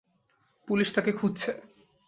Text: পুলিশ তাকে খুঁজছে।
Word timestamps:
পুলিশ 0.67 0.89
তাকে 0.93 1.11
খুঁজছে। 1.11 1.51